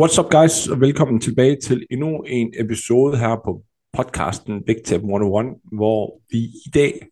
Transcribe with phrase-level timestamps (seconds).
[0.00, 3.62] What's up guys, og velkommen tilbage til endnu en episode her på
[3.92, 7.06] podcasten Big Tap 101, hvor vi i dag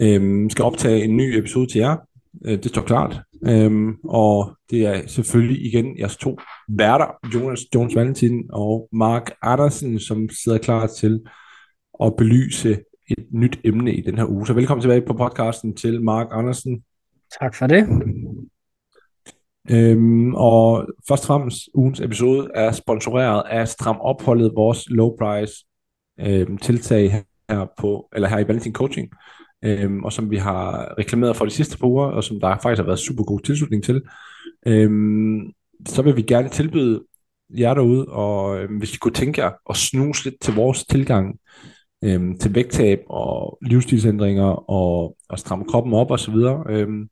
[0.00, 1.96] øhm, skal optage en ny episode til jer.
[2.44, 3.20] Øh, det står klart.
[3.46, 9.98] Øhm, og det er selvfølgelig igen jeres to værter, Jonas Jones Valentin og Mark Andersen,
[9.98, 11.20] som sidder klar til
[12.04, 12.78] at belyse
[13.10, 14.46] et nyt emne i den her uge.
[14.46, 16.84] Så velkommen tilbage på podcasten til Mark Andersen.
[17.40, 17.88] Tak for det.
[19.70, 25.54] Øhm, og først og fremmest, ugens episode er sponsoreret af Stram Opholdet, vores low price
[26.20, 29.08] øhm, tiltag her, på, eller her i Valentin Coaching,
[29.64, 32.78] øhm, og som vi har reklameret for de sidste par uger, og som der faktisk
[32.78, 34.02] har været super god tilslutning til.
[34.66, 35.40] Øhm,
[35.86, 37.04] så vil vi gerne tilbyde
[37.58, 41.38] jer derude, og øhm, hvis I kunne tænke jer at snuse lidt til vores tilgang
[42.04, 46.34] øhm, til vægttab og livsstilsændringer og, og stramme kroppen op osv.,
[46.68, 47.08] øhm,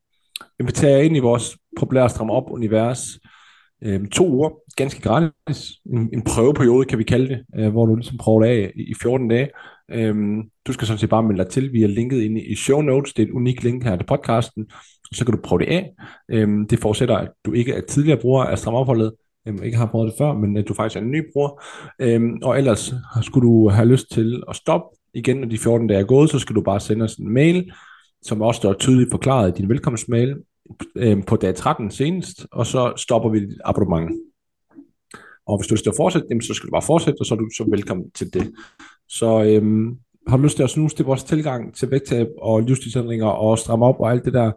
[0.59, 3.19] inviterer jer ind i vores populære Stram Op univers.
[3.81, 5.71] Øh, to uger, ganske gratis.
[5.85, 8.81] En, en prøveperiode, kan vi kalde det, øh, hvor du ligesom prøver det af i,
[8.81, 9.49] i 14 dage.
[9.91, 10.15] Øh,
[10.67, 13.13] du skal sådan set bare melde dig til via linket inde i show notes.
[13.13, 14.65] Det er et unikt link her til podcasten.
[15.13, 15.91] Så kan du prøve det af.
[16.31, 19.11] Øh, det forudsætter, at du ikke er tidligere bruger af Stram Opholdet,
[19.47, 21.63] øhm, ikke har prøvet det før, men at du faktisk er en ny bruger.
[21.99, 25.99] Øhm, og ellers skulle du have lyst til at stoppe igen, når de 14 dage
[25.99, 27.71] er gået, så skal du bare sende os en mail,
[28.21, 30.35] som også står tydeligt forklaret i din velkomstmail
[30.95, 34.11] øh, på dag 13 senest, og så stopper vi dit abonnement.
[35.47, 37.25] Og hvis du har lyst til at fortsætte, jamen, så skal du bare fortsætte, og
[37.25, 38.53] så er du så velkommen til det.
[39.09, 43.27] Så øhm, har du lyst til at snuse til vores tilgang til vægttab og livsstilsændringer
[43.27, 44.51] og stramme op og alt det der,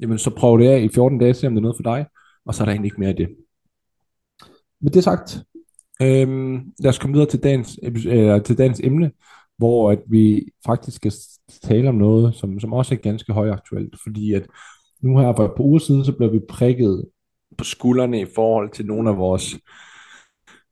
[0.00, 2.06] jamen så prøv det af i 14 dage, se om det er noget for dig,
[2.46, 3.28] og så er der egentlig ikke mere af det.
[4.80, 5.42] Med det sagt,
[6.02, 9.10] øhm, lad os komme videre til dagens, øh, til dagens emne,
[9.58, 11.12] hvor at vi faktisk skal
[11.62, 14.46] tale om noget, som, som også er ganske højaktuelt, fordi at
[15.02, 17.04] nu her for et par uger siden, så blev vi prikket
[17.58, 19.56] på skuldrene i forhold til nogle af vores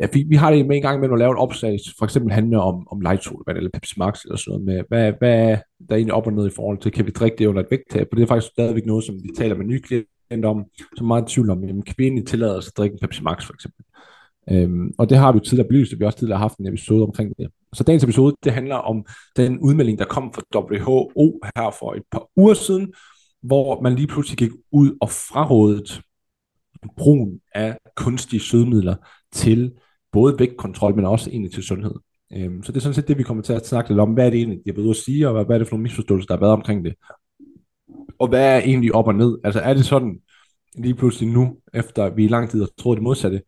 [0.01, 2.33] Ja, vi, vi har det med en gang med at lave et opslag, for eksempel
[2.33, 5.59] handler om, om lightsolvand eller Pepsi Max eller sådan noget, med hvad, hvad er
[5.89, 8.07] der egentlig op og ned i forhold til, kan vi drikke det under et vægttab?
[8.11, 10.65] For det er faktisk stadigvæk noget, som vi taler med nye klienter om,
[10.97, 13.47] som meget tvivl om, jamen, kan vi egentlig tillade os at drikke en Pepsi Max
[13.47, 13.85] for eksempel?
[14.51, 16.67] Øhm, og det har vi jo tidligere belyst, og vi har også tidligere haft en
[16.67, 17.49] episode omkring det.
[17.73, 22.03] Så dagens episode, det handler om den udmelding, der kom fra WHO her for et
[22.12, 22.93] par uger siden,
[23.43, 26.03] hvor man lige pludselig gik ud og frarådet
[26.97, 28.95] brugen af kunstige sødemidler
[29.33, 29.73] til
[30.12, 31.95] både vægtkontrol, men også egentlig til sundhed.
[32.33, 34.12] Øhm, så det er sådan set det, vi kommer til at snakke lidt om.
[34.12, 36.27] Hvad er det egentlig, jeg ved at sige, og hvad er det for nogle misforståelser,
[36.27, 36.95] der har været omkring det?
[38.19, 39.39] Og hvad er egentlig op og ned?
[39.45, 40.21] Altså er det sådan
[40.79, 43.43] lige pludselig nu, efter vi i lang tid har troet det modsatte,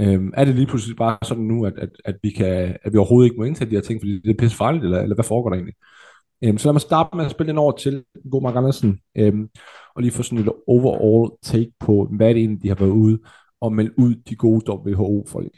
[0.00, 2.98] øhm, er det lige pludselig bare sådan nu, at, at, at, vi kan, at vi
[2.98, 5.24] overhovedet ikke må indtage de her ting, fordi det er pisse farligt, eller, eller hvad
[5.24, 5.74] foregår der egentlig?
[6.44, 9.48] Øhm, så lad mig starte med at spille den over til God Mark Andersen, øhm,
[9.94, 13.18] og lige få sådan et overall take på, hvad det egentlig, de har været ude
[13.60, 15.52] og melde ud de gode WHO-folk.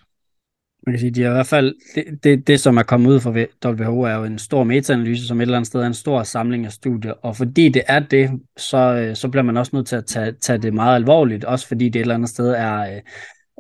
[0.87, 3.21] Man kan sige, de har i hvert fald, det, det, det, som er kommet ud
[3.21, 6.23] fra WHO, er jo en stor metaanalyse, som et eller andet sted er en stor
[6.23, 7.13] samling af studier.
[7.13, 10.33] Og fordi det er det, så, øh, så bliver man også nødt til at tage,
[10.33, 13.01] tage det meget alvorligt, også fordi det et eller andet sted er, øh,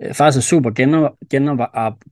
[0.02, 0.70] øh, faktisk er super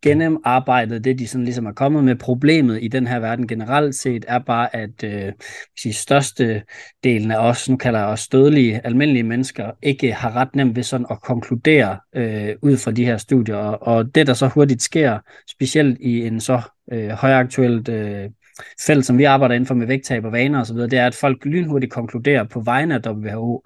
[0.02, 2.16] gennemarbejdet, det de sådan ligesom er kommet med.
[2.16, 5.32] Problemet i den her verden generelt set er bare, at øh,
[5.78, 6.62] sige, største
[7.04, 10.82] delen af os, nu kalder jeg os dødelige, almindelige mennesker, ikke har ret nemt ved
[10.82, 13.56] sådan at konkludere øh, ud fra de her studier.
[13.56, 15.18] Og, og det, der så hurtigt sker,
[15.50, 16.62] specielt i en så
[16.92, 18.30] øh, højaktuelt øh,
[18.86, 21.44] felt, som vi arbejder inden for med vægttab og vaner osv., det er, at folk
[21.44, 23.64] lynhurtigt konkluderer på vegne af WHO,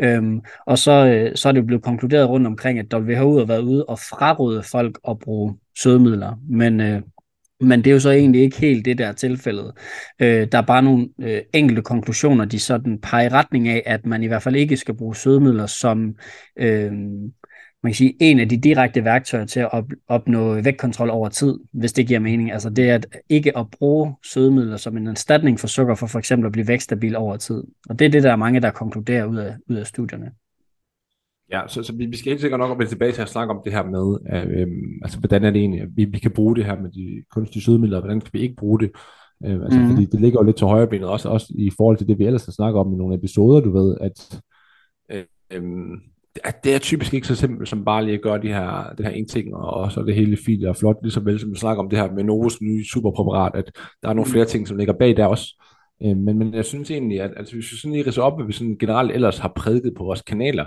[0.00, 3.62] Øhm, og så, øh, så er det blevet konkluderet rundt omkring, at WHO har været
[3.62, 6.36] ude og fraråde folk at bruge sødemidler.
[6.48, 7.02] Men, øh,
[7.60, 9.62] men det er jo så egentlig ikke helt det, der tilfælde.
[9.62, 10.42] tilfældet.
[10.42, 14.06] Øh, der er bare nogle øh, enkelte konklusioner, de sådan peger i retning af, at
[14.06, 16.14] man i hvert fald ikke skal bruge sødemidler som
[16.56, 16.92] øh,
[17.82, 21.92] man kan sige, en af de direkte værktøjer til at opnå vægtkontrol over tid, hvis
[21.92, 22.52] det giver mening.
[22.52, 26.18] Altså det er at ikke at bruge sødemidler som en erstatning for sukker, for for
[26.18, 27.64] eksempel at blive vækstabil over tid.
[27.88, 30.30] Og det er det, der er mange, der konkluderer ud af, ud af studierne.
[31.52, 33.60] Ja, så, så vi, vi skal helt sikkert nok vende tilbage til at snakke om
[33.64, 36.56] det her med, øh, øhm, altså hvordan er det egentlig, at vi, vi kan bruge
[36.56, 38.90] det her med de kunstige sødemidler, og hvordan kan vi ikke bruge det.
[39.44, 39.88] Øh, altså, mm.
[39.88, 42.26] Fordi det ligger jo lidt til højre benet, også, også i forhold til det, vi
[42.26, 44.42] ellers har snakket om i nogle episoder, du ved, at
[45.10, 45.62] øh, øh,
[45.96, 46.11] at
[46.64, 49.12] det er typisk ikke så simpelt som bare lige at gøre de her, den her
[49.12, 51.58] ene ting, og så er det hele fint og flot, lige så vel som vi
[51.58, 53.70] snakker om det her med Novos nye superpræparat, at
[54.02, 54.32] der er nogle mm.
[54.32, 55.62] flere ting, som ligger bag der også.
[56.02, 58.46] Øh, men, men jeg synes egentlig, at altså, hvis vi sådan lige ridser op, hvad
[58.46, 60.66] vi sådan generelt ellers har prædiket på vores kanaler,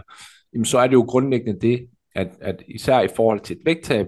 [0.53, 4.05] jamen, så er det jo grundlæggende det, at, at især i forhold til et vægttab,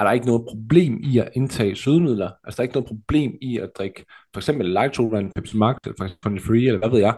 [0.00, 2.30] er der ikke noget problem i at indtage sødemidler.
[2.44, 5.76] Altså der er ikke noget problem i at drikke for eksempel light soda, Pepsi Max,
[5.84, 7.14] eller faktisk Free, eller hvad ved jeg.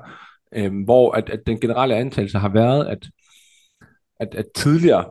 [0.55, 3.07] Øhm, hvor at, at den generelle antagelse har været, at,
[4.21, 5.05] at, at tidligere,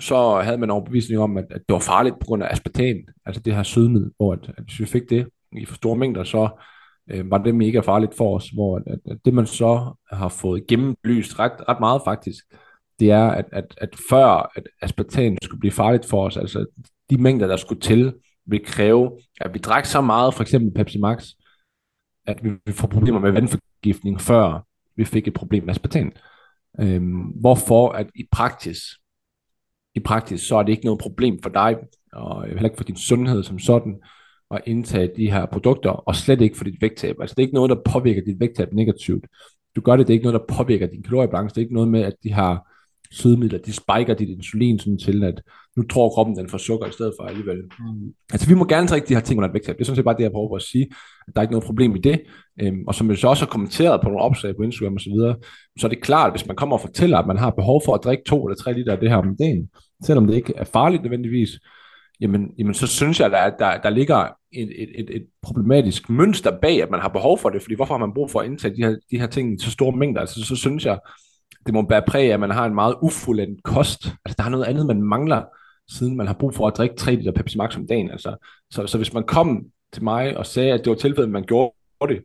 [0.00, 2.96] så havde man overbevisning om, at, at det var farligt på grund af aspartam,
[3.26, 6.24] altså det her sødmiddel, hvor at, at hvis vi fik det i for store mængder,
[6.24, 6.48] så
[7.10, 10.66] øh, var det mega farligt for os, hvor at, at det man så har fået
[10.66, 12.44] gennembelyst ret, ret meget faktisk,
[13.00, 16.66] det er, at, at, at før at aspartam skulle blive farligt for os, altså
[17.10, 18.14] de mængder, der skulle til,
[18.46, 21.28] vil kræve, at vi drak så meget, for eksempel Pepsi Max,
[22.26, 24.66] at vi får problemer med vandforgiftning, før
[24.96, 26.12] vi fik et problem med aspartam.
[26.80, 28.78] Øhm, hvorfor at i praksis,
[29.94, 31.76] i praksis, så er det ikke noget problem for dig,
[32.12, 33.94] og heller ikke for din sundhed som sådan,
[34.50, 37.16] at indtage de her produkter, og slet ikke for dit vægttab.
[37.20, 39.26] Altså det er ikke noget, der påvirker dit vægttab negativt.
[39.76, 41.54] Du gør det, det er ikke noget, der påvirker din kaloriebalance.
[41.54, 42.68] Det er ikke noget med, at de har
[43.10, 45.42] sødemidler, de spiker dit insulin sådan til, at
[45.76, 47.56] nu tror kroppen, den får sukker i stedet for alligevel.
[47.56, 48.14] Mm.
[48.32, 49.74] Altså vi må gerne trække de her ting under et vægttab.
[49.74, 50.86] Det er sådan set bare det, jeg prøver at sige.
[51.28, 52.20] At der er ikke noget problem i det.
[52.60, 55.10] Øhm, og som jeg så også har kommenteret på nogle opslag på Instagram og så
[55.10, 55.36] videre,
[55.78, 57.94] så er det klart, at hvis man kommer og fortæller, at man har behov for
[57.94, 59.68] at drikke to eller tre liter af det her om dagen,
[60.04, 61.50] selvom det ikke er farligt nødvendigvis,
[62.20, 66.10] jamen, jamen så synes jeg, at der, der, der ligger et, et, et, et problematisk
[66.10, 68.46] mønster bag, at man har behov for det, fordi hvorfor har man brug for at
[68.46, 70.20] indtage de her, de her ting i så store mængder?
[70.20, 70.98] Altså så synes jeg,
[71.66, 74.04] det må bære præg af, at man har en meget ufuldendt kost.
[74.04, 75.42] Altså, der er noget andet, man mangler,
[75.90, 78.10] siden man har brug for at drikke 3 liter Pepsi Max om dagen.
[78.10, 78.36] Altså,
[78.70, 81.44] så, så hvis man kom til mig og sagde, at det var tilfældet, at man
[81.44, 81.74] gjorde
[82.08, 82.24] det,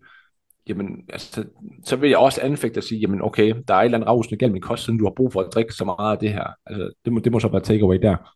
[0.70, 1.44] jamen, altså,
[1.86, 4.38] så vil jeg også anfægte at sige, jamen okay, der er et eller andet ravsende
[4.38, 6.48] galt med kost, siden du har brug for at drikke så meget af det her.
[6.66, 8.34] Altså, det må, det må så være takeaway der.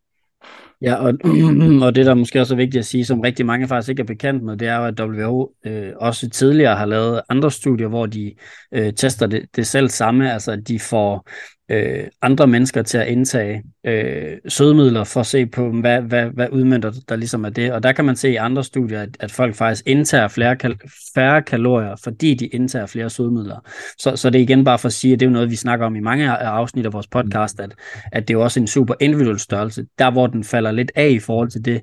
[0.81, 1.13] Ja, og,
[1.85, 4.05] og det der måske også er vigtigt at sige, som rigtig mange faktisk ikke er
[4.05, 8.05] bekendt med, det er jo, at WHO øh, også tidligere har lavet andre studier, hvor
[8.05, 8.33] de
[8.73, 11.27] øh, tester det, det selv samme, altså at de får
[11.71, 16.47] øh, andre mennesker til at indtage øh, sødemidler for at se på, hvad, hvad, hvad
[16.51, 17.71] udmyndter der ligesom er det.
[17.71, 20.89] Og der kan man se i andre studier, at, at folk faktisk indtager flere kal-
[21.15, 23.59] færre kalorier, fordi de indtager flere sødemidler.
[23.97, 25.85] Så, så det er igen bare for at sige, at det er noget, vi snakker
[25.85, 27.71] om i mange afsnit af vores podcast, at,
[28.11, 29.85] at det er jo også en super individuel størrelse.
[29.99, 31.81] Der, hvor den falder lidt af i forhold til det,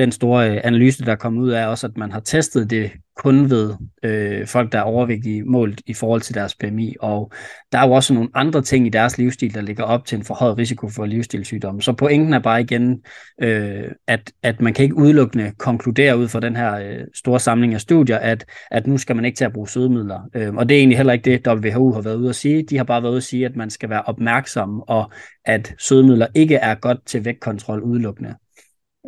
[0.00, 2.90] den store øh, analyse, der er kommet ud af, også at man har testet det
[3.16, 6.96] kun ved øh, folk, der er overvægtige målt i forhold til deres BMI.
[7.00, 7.32] Og
[7.72, 10.24] der er jo også nogle andre ting i deres livsstil, der ligger op til en
[10.24, 11.82] forhøjet risiko for livsstilssygdomme.
[11.82, 13.02] Så pointen er bare igen,
[13.42, 17.74] øh, at, at man kan ikke udelukkende konkludere ud fra den her øh, store samling
[17.74, 20.20] af studier, at, at nu skal man ikke til at bruge sødemidler.
[20.34, 22.62] Øh, og det er egentlig heller ikke det, WHO har været ude at sige.
[22.70, 25.10] De har bare været ude at sige, at man skal være opmærksom, og
[25.44, 28.34] at sødemidler ikke er godt til vægtkontrol udelukkende.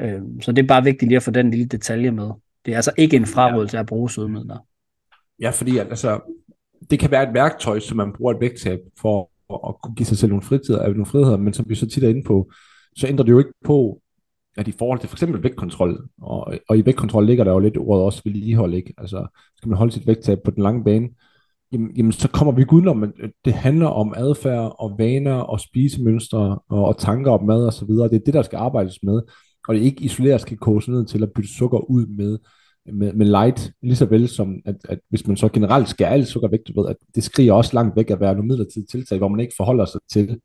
[0.00, 2.30] Øh, så det er bare vigtigt lige at få den lille detalje med.
[2.64, 4.66] Det er altså ikke en frarådelse at bruge sødemidler.
[5.40, 6.20] Ja, fordi altså,
[6.90, 9.30] det kan være et værktøj, som man bruger et vægttab for
[9.68, 12.08] at kunne give sig selv nogle fritider, nogle friheder, men som vi så tit er
[12.08, 12.50] inde på,
[12.96, 14.00] så ændrer det jo ikke på,
[14.56, 17.76] at i forhold til for eksempel vægtkontrol, og, og i vægtkontrol ligger der jo lidt
[17.76, 18.94] ordet også vedligehold, ikke?
[18.98, 21.08] Altså, skal man holde sit vægttab på den lange bane,
[21.72, 23.10] jamen, jamen så kommer vi ikke udenom, at
[23.44, 27.84] det handler om adfærd og vaner og spisemønstre og, og tanker om mad og så
[27.86, 28.08] videre.
[28.08, 29.22] Det er det, der skal arbejdes med
[29.68, 32.38] og det ikke isoleret skal koges ned til at bytte sukker ud med,
[32.92, 36.28] med, med light, lige så vel som, at, at hvis man så generelt skærer alt
[36.28, 39.18] sukker væk, du ved, at det skriger også langt væk at være nogle midlertidige tiltag,
[39.18, 40.40] hvor man ikke forholder sig til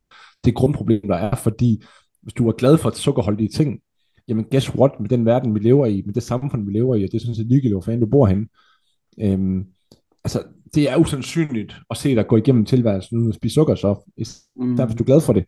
[0.45, 1.83] det grundproblem, der er, fordi
[2.21, 3.79] hvis du er glad for sukkerholdige ting,
[4.27, 7.03] jamen guess what, med den verden, vi lever i, med det samfund, vi lever i,
[7.03, 8.47] og det er sådan set ligegyldigt, hvor fanden du bor henne,
[9.21, 9.65] øhm,
[10.23, 10.43] altså,
[10.75, 14.11] det er usandsynligt at se dig gå igennem tilværelsen uden at spise sukker, så
[14.55, 14.77] mm.
[14.77, 15.45] der, hvis du er glad for det,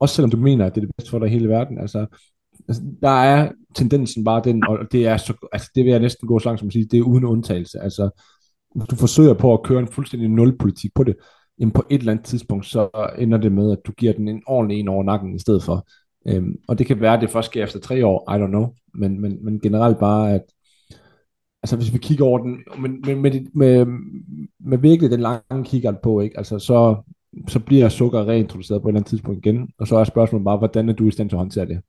[0.00, 2.06] også selvom du mener, at det er det bedste for dig i hele verden, altså,
[2.68, 6.28] altså, der er tendensen bare den, og det er så, altså, det vil jeg næsten
[6.28, 7.80] gå så langt som at sige, det er uden undtagelse.
[7.80, 8.10] Altså,
[8.74, 11.16] hvis du forsøger på at køre en fuldstændig nulpolitik på det,
[11.60, 14.42] jamen på et eller andet tidspunkt, så ender det med, at du giver den en
[14.46, 15.86] ordentlig en over nakken i stedet for.
[16.28, 18.66] Øhm, og det kan være, at det først sker efter tre år, I don't know,
[18.94, 20.42] men, men, men generelt bare, at
[21.62, 23.86] altså hvis vi kigger over den, men, men med, med,
[24.60, 26.38] med virkelig den lange kigger på, ikke?
[26.38, 27.02] Altså, så,
[27.48, 30.58] så bliver sukker reintroduceret på et eller andet tidspunkt igen, og så er spørgsmålet bare,
[30.58, 31.80] hvordan er du i stand til at håndtere det?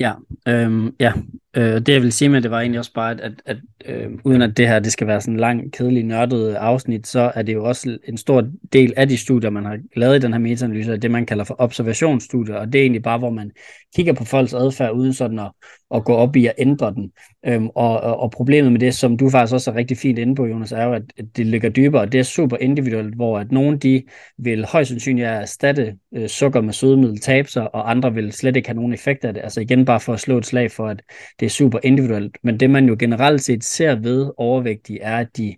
[0.00, 0.14] Ja,
[0.48, 1.12] øhm, ja,
[1.56, 4.10] Øh, det jeg vil sige med det var egentlig også bare, at, at, at øh,
[4.24, 7.42] uden at det her det skal være sådan en lang, kedelig, nørdet afsnit, så er
[7.42, 10.40] det jo også en stor del af de studier, man har lavet i den her
[10.40, 13.50] metaanalyse, det man kalder for observationsstudier, og det er egentlig bare, hvor man
[13.96, 15.50] kigger på folks adfærd uden sådan at,
[15.94, 17.12] at gå op i at ændre den.
[17.46, 20.34] Øhm, og, og, og problemet med det, som du faktisk også er rigtig fint inde
[20.34, 21.02] på, Jonas, er jo, at
[21.36, 24.02] det ligger dybere, og det er super individuelt, hvor at nogen de
[24.38, 28.68] vil højst sandsynligt erstatte øh, sukker med sødemiddel, tabe sig, og andre vil slet ikke
[28.68, 29.42] have nogen effekt af det.
[29.42, 31.02] Altså igen bare for at slå et slag for, at
[31.40, 32.38] det er super individuelt.
[32.42, 35.56] Men det man jo generelt set ser ved overvægtige, er, at de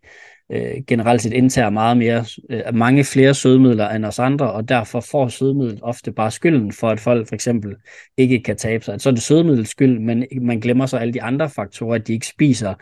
[0.53, 5.01] øh, generelt set indtager meget mere, øh, mange flere sødemidler end os andre, og derfor
[5.11, 7.75] får sødemidlet ofte bare skylden for, at folk for eksempel
[8.17, 9.01] ikke kan tabe sig.
[9.01, 12.13] Så er det sødemiddels skyld, men man glemmer så alle de andre faktorer, at de
[12.13, 12.75] ikke spiser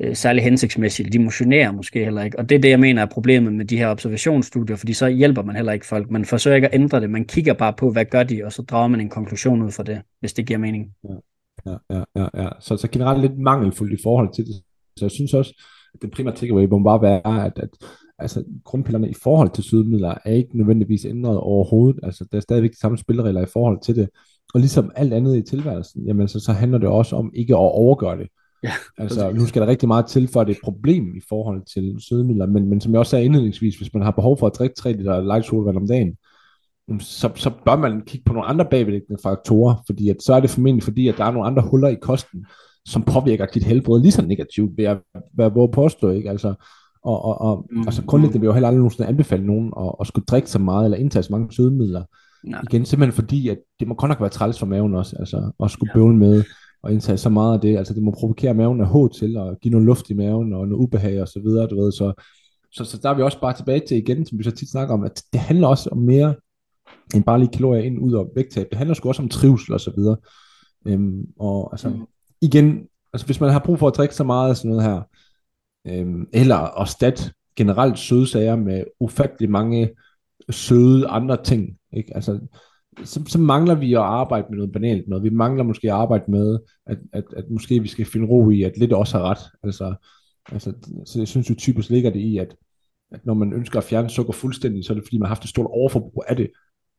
[0.00, 1.12] øh, særlig hensigtsmæssigt.
[1.12, 2.38] De motionerer måske heller ikke.
[2.38, 5.42] Og det er det, jeg mener er problemet med de her observationsstudier, fordi så hjælper
[5.42, 6.10] man heller ikke folk.
[6.10, 7.10] Man forsøger ikke at ændre det.
[7.10, 9.82] Man kigger bare på, hvad gør de, og så drager man en konklusion ud fra
[9.82, 10.86] det, hvis det giver mening.
[11.04, 11.31] Ja,
[11.66, 12.04] ja, ja.
[12.16, 12.48] ja, ja.
[12.60, 14.54] Så, så generelt lidt mangelfuldt i forhold til det.
[14.96, 15.62] Så jeg synes også,
[16.02, 17.70] den primære takeaway må bare være, at, at
[18.18, 22.00] altså, grundpillerne i forhold til sødemidler er ikke nødvendigvis ændret overhovedet.
[22.02, 24.08] Altså, der er stadigvæk de samme spilleregler i forhold til det.
[24.54, 27.58] Og ligesom alt andet i tilværelsen, jamen, så, så handler det også om ikke at
[27.58, 28.28] overgøre det.
[28.62, 31.20] Ja, altså, nu skal der rigtig meget til, for at det er et problem i
[31.28, 34.46] forhold til sødemidler, men, men som jeg også sagde indledningsvis, hvis man har behov for
[34.46, 36.16] at drikke 3 liter light solvand om dagen,
[37.00, 40.50] så, så bør man kigge på nogle andre bagvedliggende faktorer, fordi at, så er det
[40.50, 42.46] formentlig fordi, at der er nogle andre huller i kosten,
[42.86, 44.98] som påvirker dit helbred lige så negativt, vil jeg
[45.36, 46.30] være at påstå, ikke?
[46.30, 46.54] Altså,
[47.04, 47.80] og, og, og mm.
[47.80, 50.58] altså grundlæggende vil jeg jo heller aldrig nogensinde anbefale nogen at, at skulle drikke så
[50.58, 52.04] meget, eller indtage så mange sødemidler.
[52.44, 52.60] Nej.
[52.62, 55.70] Igen, simpelthen fordi, at det må godt nok være træls for maven også, altså at
[55.70, 55.98] skulle ja.
[55.98, 56.44] bøvle med
[56.82, 59.58] og indtage så meget af det, altså det må provokere maven af hårdt til, og
[59.60, 62.12] give noget luft i maven, og noget ubehag og så videre, du ved, så,
[62.72, 64.94] så, så der er vi også bare tilbage til igen, som vi så tit snakker
[64.94, 66.34] om, at det handler også om mere,
[67.14, 69.80] end bare lige kalorier ind, ud og vægttab, det handler sgu også om trivsel og
[69.80, 70.16] så videre,
[70.86, 72.06] øhm, og altså, mm
[72.42, 75.02] igen, altså hvis man har brug for at drikke så meget af sådan noget her,
[75.86, 79.90] øhm, eller at stat generelt søde sager med ufattelig mange
[80.50, 82.14] søde andre ting, ikke?
[82.14, 82.40] Altså,
[83.04, 85.24] så, så mangler vi at arbejde med noget banalt noget.
[85.24, 88.62] Vi mangler måske at arbejde med, at, at, at måske vi skal finde ro i,
[88.62, 89.38] at lidt også har ret.
[89.62, 89.94] Altså,
[90.52, 90.72] altså,
[91.06, 92.56] så jeg synes jo typisk ligger det i, at,
[93.12, 95.44] at når man ønsker at fjerne sukker fuldstændig, så er det fordi, man har haft
[95.44, 96.50] et stort overforbrug af det.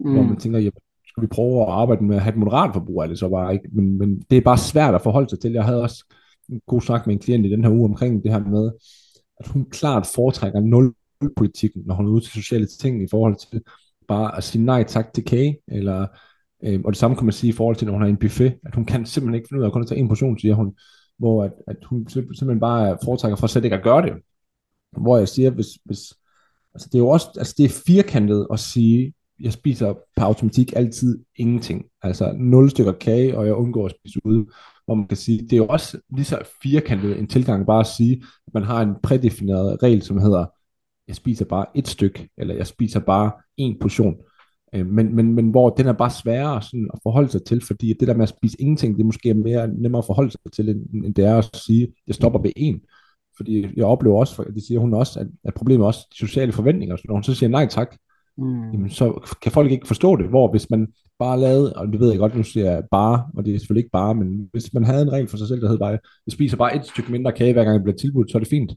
[0.04, 0.12] Mm.
[0.12, 3.02] Når man tænker, jamen, skal vi prøve at arbejde med at have et moderat forbrug
[3.04, 3.70] af det så bare ikke.
[3.72, 5.52] Men, men det er bare svært at forholde sig til.
[5.52, 6.06] Jeg havde også
[6.50, 8.72] en god snak med en klient i den her uge omkring det her med,
[9.40, 13.62] at hun klart foretrækker nul-politikken, når hun er ude til sociale ting i forhold til
[14.08, 16.08] bare at sige nej tak til kage, eller,
[16.64, 18.58] øh, og det samme kan man sige i forhold til, når hun har en buffet,
[18.66, 20.76] at hun kan simpelthen ikke finde ud af at kun tage en portion, siger hun,
[21.18, 24.14] hvor at, at hun simpelthen bare foretrækker for slet ikke at gøre det.
[24.92, 26.00] Hvor jeg siger, hvis, hvis
[26.74, 29.14] altså det er jo også, altså det er firkantet at sige,
[29.44, 31.86] jeg spiser på automatik altid ingenting.
[32.02, 34.46] Altså nul stykker kage, og jeg undgår at spise ude.
[34.86, 37.88] Hvor man kan sige, det er jo også lige så firkantet en tilgang bare at
[37.88, 40.46] sige, at man har en prædefineret regel, som hedder,
[41.08, 44.16] jeg spiser bare et stykke, eller jeg spiser bare en portion.
[44.76, 47.94] Øh, men, men, men hvor den er bare sværere sådan at forholde sig til, fordi
[48.00, 50.70] det der med at spise ingenting, det er måske mere nemmere at forholde sig til,
[50.70, 52.82] end, end det er at sige, at jeg stopper ved en.
[53.38, 56.52] Fordi jeg oplever også, det siger hun også, at, at problemet er også de sociale
[56.52, 56.96] forventninger.
[56.96, 57.96] Så når hun så siger nej tak,
[58.38, 58.72] mm.
[58.72, 60.30] jamen, så kan folk ikke forstå det.
[60.30, 60.88] Hvor hvis man
[61.20, 63.82] bare lavede, og det ved jeg godt, nu siger jeg bare, og det er selvfølgelig
[63.82, 66.00] ikke bare, men hvis man havde en regel for sig selv, der hed bare, jeg
[66.30, 68.74] spiser bare et stykke mindre kage, hver gang det bliver tilbudt, så er det fint.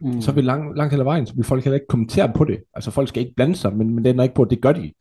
[0.00, 0.20] Mm.
[0.20, 2.58] Så vil langt, langt hele vejen, så vil folk heller ikke kommentere på det.
[2.74, 4.72] Altså folk skal ikke blande sig, men, men det er ikke på, at det gør
[4.72, 4.92] de.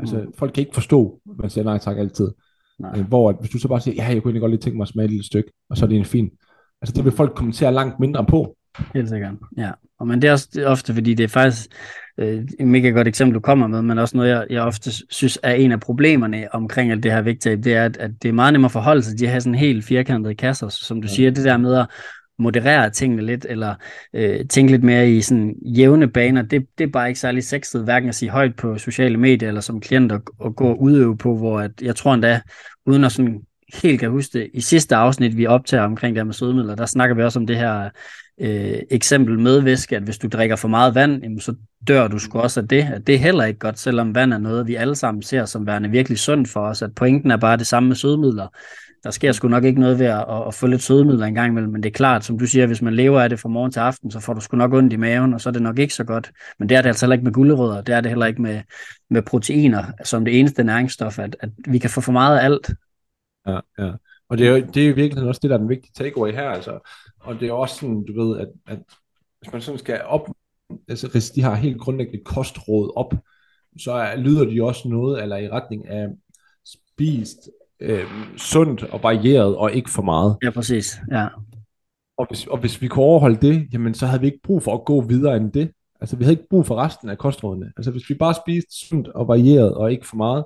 [0.00, 0.32] Altså mm.
[0.38, 2.28] folk kan ikke forstå, at man siger nej tak altid.
[2.78, 2.98] Nej.
[2.98, 4.76] Øh, hvor at, hvis du så bare siger, ja, jeg kunne egentlig godt lige tænke
[4.76, 6.30] mig at smage et lille stykke, og så er det en fin.
[6.82, 8.56] Altså det vil folk kommentere langt mindre på.
[8.94, 9.70] Helt sikkert, ja.
[9.98, 11.70] Og men det er også det er ofte, fordi det er faktisk
[12.20, 15.38] øh, et mega godt eksempel, du kommer med, men også noget, jeg, jeg ofte synes
[15.42, 18.32] er en af problemerne omkring alt det her vægttab, det er, at, at det er
[18.32, 21.14] meget nemmere at forholde sig til de her sådan helt firkantede kasser, som du ja.
[21.14, 21.86] siger, det der med at
[22.38, 23.74] moderere tingene lidt, eller
[24.14, 27.84] øh, tænke lidt mere i sådan jævne baner, det, det er bare ikke særlig sexet,
[27.84, 31.16] hverken at sige højt på sociale medier, eller som klient at, at gå og udøve
[31.16, 32.40] på, hvor at, jeg tror endda,
[32.86, 33.40] uden at sådan
[33.82, 36.86] helt kan huske det, i sidste afsnit, vi optager omkring det her med sødemidler, der
[36.86, 37.90] snakker vi også om det her
[38.40, 41.54] øh, eksempel med væske, at hvis du drikker for meget vand, jamen, så
[41.88, 42.88] dør du sgu også af det.
[42.94, 45.66] At det er heller ikke godt, selvom vand er noget, vi alle sammen ser som
[45.66, 46.82] værende virkelig sundt for os.
[46.82, 48.46] At pointen er bare det samme med sødemidler.
[49.04, 51.50] Der sker sgu nok ikke noget ved at, at, at få lidt sødemidler en gang
[51.50, 53.72] imellem, men det er klart, som du siger, hvis man lever af det fra morgen
[53.72, 55.78] til aften, så får du sgu nok ondt i maven, og så er det nok
[55.78, 56.30] ikke så godt.
[56.58, 58.60] Men det er det altså heller ikke med gulerødder, det er det heller ikke med,
[59.10, 62.70] med proteiner, som det eneste næringsstof, at, at vi kan få for meget af alt.
[63.50, 63.92] Ja, ja.
[64.28, 66.32] Og det er jo, det er jo virkelig også det, der er den vigtige takeaway
[66.32, 66.78] her, altså.
[67.20, 68.78] Og det er også sådan, du ved, at, at
[69.40, 70.28] hvis man sådan skal op,
[70.88, 73.14] altså hvis de har helt grundlæggende kostråd op,
[73.78, 76.08] så er, lyder de også noget, eller i retning af
[76.64, 78.04] spist øh,
[78.36, 80.36] sundt og varieret, og ikke for meget.
[80.42, 81.00] Ja, præcis.
[81.12, 81.28] Ja.
[82.18, 84.74] Og hvis, og hvis vi kunne overholde det, jamen så havde vi ikke brug for
[84.74, 85.70] at gå videre end det.
[86.00, 87.72] Altså vi havde ikke brug for resten af kostrådene.
[87.76, 90.44] Altså hvis vi bare spiste sundt og varieret og ikke for meget,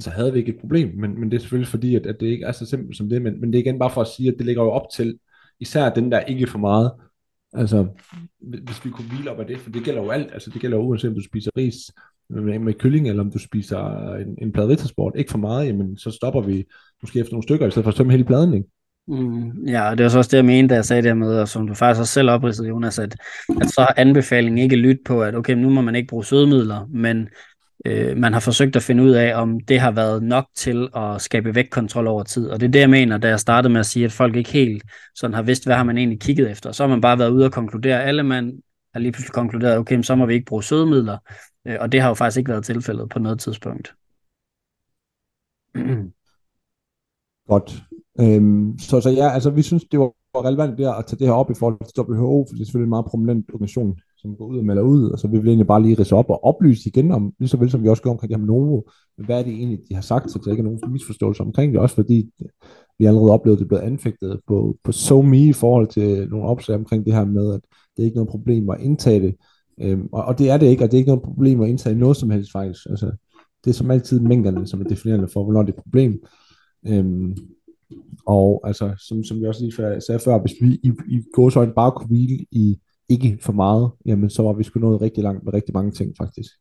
[0.00, 0.96] så havde vi ikke et problem.
[0.96, 3.22] Men, men det er selvfølgelig fordi, at, at det ikke er så simpelt som det.
[3.22, 5.18] Men, men det er igen bare for at sige, at det ligger jo op til,
[5.60, 6.92] især den der ikke for meget.
[7.52, 7.86] Altså,
[8.40, 10.32] hvis vi kunne hvile op af det, for det gælder jo alt.
[10.32, 11.76] Altså det gælder jo uanset om du spiser ris
[12.30, 15.12] med, med kylling, eller om du spiser en, en plade rittersport.
[15.16, 16.64] Ikke for meget, jamen så stopper vi
[17.02, 18.68] måske efter nogle stykker, i stedet for at tømme hele pladen, ikke?
[19.08, 21.38] Mm, ja, og det var så også det, jeg mente, da jeg sagde det med,
[21.38, 23.16] og som du faktisk også selv opridsede, Jonas, at,
[23.60, 26.86] at så har anbefalingen ikke lyttet på, at okay, nu må man ikke bruge sødemidler,
[26.90, 27.28] men
[27.84, 31.20] øh, man har forsøgt at finde ud af, om det har været nok til at
[31.20, 32.48] skabe vægtkontrol over tid.
[32.48, 34.52] Og det er det, jeg mener, da jeg startede med at sige, at folk ikke
[34.52, 34.82] helt
[35.14, 36.72] sådan har vidst, hvad har man egentlig kigget efter.
[36.72, 38.62] Så har man bare været ude og konkludere, alle man
[38.92, 41.18] har lige pludselig konkluderet, okay, så må vi ikke bruge sødemidler.
[41.66, 43.94] Øh, og det har jo faktisk ikke været tilfældet på noget tidspunkt.
[47.48, 47.82] Godt.
[48.20, 51.34] Øhm, så, så ja, altså vi synes, det var relevant der at tage det her
[51.34, 54.46] op i forhold til WHO, for det er selvfølgelig en meget prominent organisation, som går
[54.46, 57.10] ud og melder ud, og så vi egentlig bare lige rise op og oplyse igen
[57.12, 58.82] om, lige så vel som vi også gør omkring det her med Novo,
[59.26, 61.80] hvad er det egentlig, de har sagt, så der ikke er nogen misforståelse omkring det,
[61.80, 62.30] også fordi
[62.98, 66.46] vi allerede oplevede, at det blev anfægtet på, på so me i forhold til nogle
[66.46, 67.60] opslag omkring det her med, at
[67.96, 69.34] det er ikke noget problem at indtage det,
[69.80, 71.94] øhm, og, og det er det ikke, og det er ikke noget problem at indtage
[71.94, 73.10] noget som helst faktisk, altså
[73.64, 76.24] det er som altid mængderne, som er definerende for, hvornår det er et problem,
[76.86, 77.36] øhm,
[78.26, 81.92] og altså, som, som vi også lige sagde før, hvis vi i, i gåsøjne bare
[81.92, 82.78] kunne hvile i
[83.12, 86.14] ikke for meget, jamen så var vi sgu nået rigtig langt med rigtig mange ting
[86.18, 86.52] faktisk.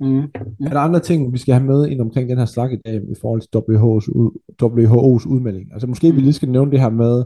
[0.00, 0.06] Mm.
[0.06, 0.66] Mm.
[0.66, 2.94] Er der andre ting, vi skal have med ind omkring den her snak i dag
[2.94, 4.30] i forhold til WHO's, ud,
[4.62, 5.72] WHO's udmelding?
[5.72, 7.24] Altså måske vi lige skal nævne det her med,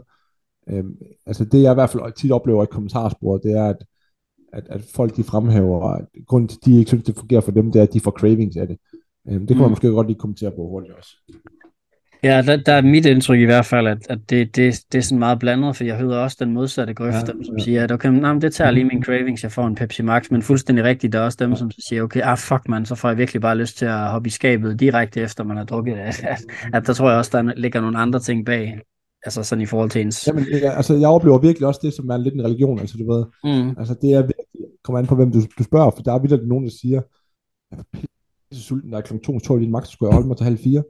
[0.69, 3.85] øhm, altså det jeg i hvert fald tit oplever i kommentarsporet, det er, at,
[4.53, 7.51] at, at folk de fremhæver, at grunden til, at de ikke synes, det fungerer for
[7.51, 8.77] dem, det er, at de får cravings af det.
[9.29, 9.71] Øhm, det kan man mm.
[9.71, 11.17] måske godt lige kommentere på hurtigt også.
[12.23, 15.01] Ja, der, der er mit indtryk i hvert fald, at, at det, det, det er
[15.01, 17.63] sådan meget blandet, for jeg hører også den modsatte grøft, ja, dem, som ja.
[17.63, 20.41] siger, at okay, nej, det tager lige min cravings, jeg får en Pepsi Max, men
[20.41, 23.17] fuldstændig rigtigt, der er også dem, som siger, okay, ah fuck man, så får jeg
[23.17, 26.03] virkelig bare lyst til at hoppe i skabet direkte efter man har drukket det.
[26.23, 28.79] At, at der tror jeg også, der ligger nogle andre ting bag,
[29.25, 30.27] altså sådan i forhold til ens...
[30.27, 33.13] Jamen, ja, altså jeg oplever virkelig også det, som er lidt en religion, altså du
[33.13, 33.75] ved, mm.
[33.79, 36.47] altså det er virkelig, kommer an på hvem du, du spørger, for der er virkelig
[36.47, 37.01] nogen, der siger,
[37.71, 37.79] jeg
[38.51, 39.13] er sulten, der er kl.
[39.43, 40.83] 2, din max, skulle jeg holde mig til halv fire,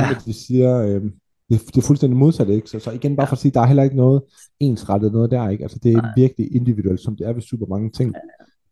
[0.00, 0.14] Ja.
[0.24, 1.02] de siger, øh,
[1.50, 2.70] det, det er fuldstændig modsat, ikke?
[2.70, 4.22] Så, så igen, bare for at sige, der er heller ikke noget
[4.60, 5.64] ensrettet noget der, ikke?
[5.64, 6.12] Altså det er Nej.
[6.16, 8.14] virkelig individuelt, som det er ved super mange ting.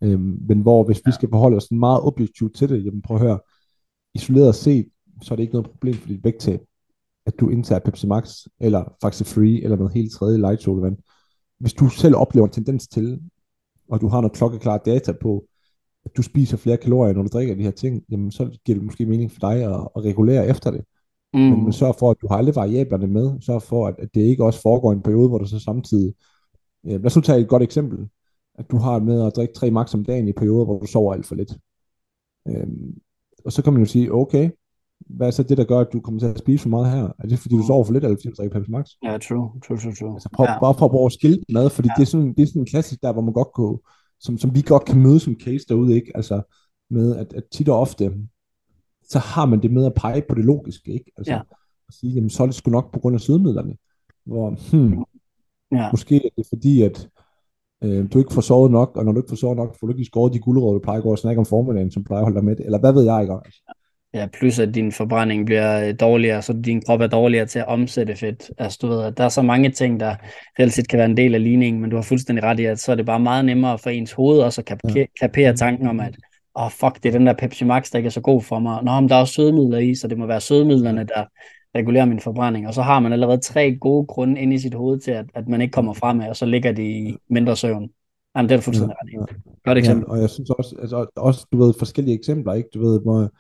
[0.03, 0.09] Ja.
[0.09, 3.23] Øhm, men hvor hvis vi skal forholde os meget objektivt til det, jamen prøv at
[3.23, 3.39] høre,
[4.15, 4.87] isoleret set,
[5.23, 6.61] så er det ikke noget problem for dit vægttab,
[7.27, 10.97] at du indtager Pepsi Max, eller Faxe Free, eller noget helt tredje light sodavand.
[11.59, 13.21] Hvis du selv oplever en tendens til,
[13.89, 15.45] og du har noget klokkeklart data på,
[16.05, 18.85] at du spiser flere kalorier, når du drikker de her ting, jamen så giver det
[18.85, 20.85] måske mening for dig at, at regulere efter det.
[21.37, 21.43] Mm.
[21.43, 23.41] Men, men sørg for, at du har alle variablerne med.
[23.41, 26.15] Sørg for, at, at det ikke også foregår en periode, hvor du så samtidig...
[26.87, 28.09] Øh, lad os nu tage et godt eksempel.
[28.55, 31.15] At du har med at drikke tre max om dagen i perioder, hvor du sover
[31.15, 31.53] alt for lidt.
[32.49, 32.95] Øhm,
[33.45, 34.51] og så kan man jo sige, okay,
[34.99, 37.09] hvad er så det, der gør, at du kommer til at spise for meget her?
[37.19, 37.67] Er det, fordi du mm.
[37.67, 38.87] sover for lidt, eller fordi du drikker Pepsi Max?
[39.05, 40.13] Ja, true, true, true, true.
[40.15, 40.61] Altså, prøv, ja.
[40.61, 41.95] Bare for at prøve at skille mad, fordi ja.
[41.97, 43.79] det, er sådan, det er sådan en klassisk der, hvor man godt kan,
[44.21, 46.13] som, som vi godt kan møde som case derude, ikke?
[46.15, 46.43] Altså,
[46.91, 48.13] med at, at tit og ofte,
[49.09, 51.13] så har man det med at pege på det logiske, ikke?
[51.17, 51.41] Altså, ja.
[51.89, 53.77] at sige, jamen så er det sgu nok på grund af sødemidlerne.
[54.25, 55.05] Hvor, hmm,
[55.73, 55.91] ja.
[55.91, 57.09] måske er det fordi, at
[57.85, 59.93] øh, du ikke får sovet nok, og når du ikke får sovet nok, får du
[59.93, 62.25] ikke skåret de guldråd, du plejer at gå og snakke om formiddagen, som plejer at
[62.25, 63.35] holde dig med, eller hvad ved jeg ikke?
[63.45, 63.63] Altså.
[64.15, 67.67] Ja, plus at din forbrænding bliver øh, dårligere, så din krop er dårligere til at
[67.69, 68.51] omsætte fedt.
[68.59, 70.15] Altså du ved, at der er så mange ting, der
[70.59, 72.79] reelt set kan være en del af ligningen, men du har fuldstændig ret i, at
[72.79, 76.01] så er det bare meget nemmere for ens hoved også at kapere, kapere tanken om,
[76.01, 76.17] at
[76.57, 78.59] åh oh, fuck, det er den der Pepsi Max, der ikke er så god for
[78.59, 78.85] mig.
[78.85, 81.25] Nå, men der er også sødemidler i, så det må være sødemidlerne, der
[81.75, 82.67] regulerer min forbrænding.
[82.67, 85.49] Og så har man allerede tre gode grunde inde i sit hoved til, at, at
[85.49, 87.89] man ikke kommer frem af, og så ligger det i mindre søvn.
[88.37, 89.35] Jamen, det er du fuldstændig ja, ret i.
[89.65, 90.05] Godt eksempel.
[90.09, 92.69] Ja, og jeg synes også, altså, også, du ved, forskellige eksempler, ikke?
[92.75, 93.31] Du ved, hvor,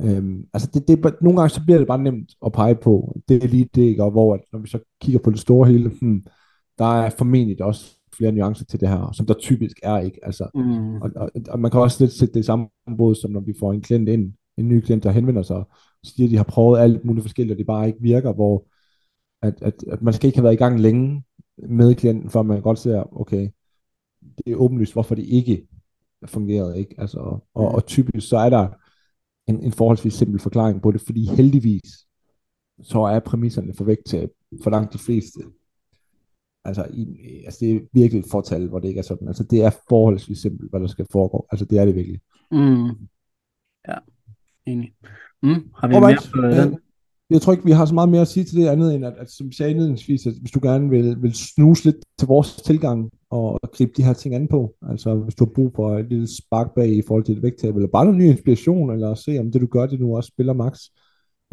[0.00, 3.16] øhm, altså det, det, nogle gange så bliver det bare nemt at pege på.
[3.28, 4.04] Det er lige det, ikke?
[4.04, 6.24] Og hvor, at, når vi så kigger på det store hele, hmm,
[6.78, 10.18] der er formentlig også flere nuancer til det her, som der typisk er, ikke?
[10.22, 11.02] Altså, mm.
[11.02, 13.54] og, og, og, man kan også lidt sætte det i samme båd, som når vi
[13.60, 15.68] får en klient ind, en ny klient, der henvender sig, og
[16.04, 18.66] siger, at de har prøvet alt muligt forskelligt, og de bare ikke virker, hvor
[19.42, 21.24] at, at, at man skal ikke have været i gang længe
[21.68, 23.48] med klienten, før man godt ser, okay,
[24.20, 25.66] det er åbenlyst, hvorfor det ikke
[26.26, 26.94] fungerede, ikke?
[26.98, 27.18] Altså,
[27.54, 28.68] og, og typisk så er der
[29.46, 32.06] en, en forholdsvis simpel forklaring på det, fordi heldigvis,
[32.82, 34.28] så er præmisserne for vægttab
[34.62, 35.40] for langt de fleste
[36.66, 37.06] Altså, i,
[37.44, 39.28] altså det er virkelig et fortal, hvor det ikke er sådan.
[39.28, 41.46] Altså det er forholdsvis simpelt, hvad der skal foregå.
[41.52, 42.20] Altså det er det virkelig.
[42.50, 42.86] Mm.
[43.88, 43.96] Ja,
[44.66, 44.92] enig.
[45.42, 45.68] Mm.
[45.76, 46.30] Har vi Alright.
[46.34, 46.78] mere på den?
[47.30, 49.14] jeg tror ikke, vi har så meget mere at sige til det andet, end at,
[49.18, 52.56] at som jeg sagde indledningsvis, at hvis du gerne vil, vil snuse lidt til vores
[52.56, 55.98] tilgang og, og gribe de her ting an på, altså hvis du har brug for
[55.98, 59.14] et lille spark bag i forhold til et vægttab, eller bare noget ny inspiration, eller
[59.14, 60.78] se om det du gør, det nu også spiller max,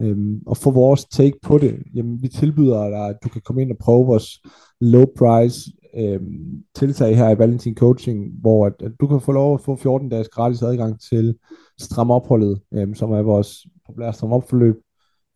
[0.01, 3.62] øhm, og få vores take på det, jamen vi tilbyder dig, at du kan komme
[3.62, 4.39] ind og prøve vores
[4.82, 9.53] low price øhm, tiltag her i Valentin Coaching, hvor at, at du kan få lov
[9.53, 11.36] at få 14 dages gratis adgang til
[11.79, 14.75] Stram Opholdet, øhm, som er vores populære Stram Opforløb,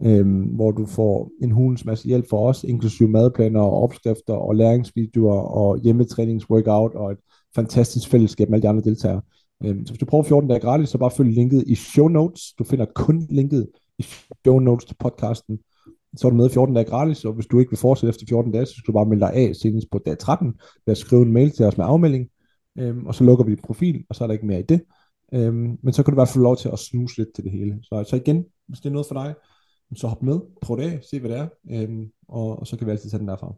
[0.03, 4.55] øhm, hvor du får en hulens masse hjælp for os, inklusive madplaner og opskrifter og
[4.55, 7.17] læringsvideoer og hjemmetræningsworkout og et
[7.55, 9.21] fantastisk fællesskab med alle de andre deltagere.
[9.65, 12.53] Øhm, så hvis du prøver 14 dage gratis, så bare følg linket i show notes.
[12.59, 13.67] Du finder kun linket
[13.99, 14.03] i
[14.45, 15.59] show notes til podcasten.
[16.17, 18.51] Så er du med 14 dage gratis, og hvis du ikke vil fortsætte efter 14
[18.51, 20.47] dage, så skal du bare melde dig af senest på dag 13
[20.85, 22.29] ved at skrive en mail til os med afmelding,
[22.79, 24.81] øhm, og så lukker vi dit profil, og så er der ikke mere i det.
[25.33, 27.43] Øhm, men så kan du i hvert fald få lov til at snuse lidt til
[27.43, 27.79] det hele.
[27.83, 29.35] Så, så igen, hvis det er noget for dig,
[29.95, 32.87] så hop med, prøv det af, se hvad det er, øhm, og, og så kan
[32.87, 33.53] vi altid tage den derfra.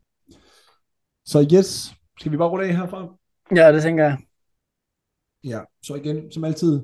[1.26, 3.18] Så yes, skal vi bare rulle af herfra?
[3.56, 4.18] Ja, det tænker jeg.
[5.44, 6.82] Ja, så igen, som altid,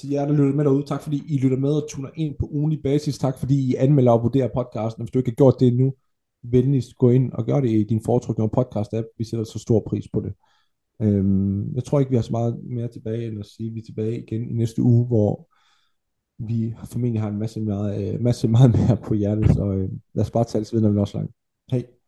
[0.00, 2.46] til jer, der lytter med derude, tak fordi I lytter med og tuner ind på
[2.46, 3.18] ugenlig basis.
[3.18, 5.02] Tak fordi I anmelder og vurderer podcasten.
[5.02, 5.94] Hvis du ikke har gjort det endnu,
[6.42, 9.14] venligst gå ind og gør det i din foretrukne podcast-app.
[9.18, 10.32] Vi sætter så stor pris på det.
[11.02, 13.80] Øhm, jeg tror ikke, vi har så meget mere tilbage, end at sige, at vi
[13.80, 15.48] er tilbage igen i næste uge, hvor
[16.38, 20.24] vi formentlig har en masse, meget, øh, masse meget mere på hjertet, så øh, lad
[20.24, 21.34] os bare tale videre, når vi når langt.
[21.70, 21.99] Hej.